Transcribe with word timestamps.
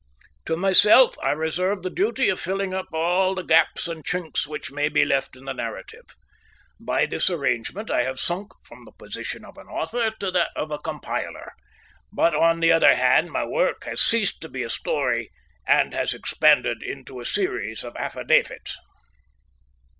To 0.47 0.57
myself 0.57 1.15
I 1.21 1.29
reserve 1.29 1.83
the 1.83 1.91
duty 1.91 2.27
of 2.29 2.39
filling 2.39 2.73
up 2.73 2.87
all 2.91 3.35
the 3.35 3.43
gaps 3.43 3.87
and 3.87 4.03
chinks 4.03 4.47
which 4.47 4.71
may 4.71 4.89
be 4.89 5.05
left 5.05 5.35
in 5.35 5.45
the 5.45 5.53
narrative. 5.53 6.05
By 6.79 7.05
this 7.05 7.29
arrangement 7.29 7.91
I 7.91 8.01
have 8.01 8.19
sunk 8.19 8.53
from 8.63 8.83
the 8.85 8.93
position 8.93 9.45
of 9.45 9.59
an 9.59 9.67
author 9.67 10.09
to 10.19 10.31
that 10.31 10.49
of 10.55 10.71
a 10.71 10.79
compiler, 10.79 11.53
but 12.11 12.33
on 12.33 12.61
the 12.61 12.71
other 12.71 12.95
hand 12.95 13.31
my 13.31 13.45
work 13.45 13.83
has 13.83 14.01
ceased 14.01 14.41
to 14.41 14.49
be 14.49 14.63
a 14.63 14.71
story 14.71 15.29
and 15.67 15.93
has 15.93 16.15
expanded 16.15 16.81
into 16.81 17.19
a 17.19 17.23
series 17.25 17.83
of 17.83 17.95
affidavits. 17.95 18.75